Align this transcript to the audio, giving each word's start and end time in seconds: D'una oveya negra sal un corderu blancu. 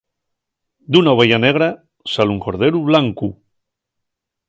D'una 0.95 1.13
oveya 1.17 1.39
negra 1.45 1.69
sal 2.17 2.35
un 2.39 2.43
corderu 2.49 2.85
blancu. 2.91 3.33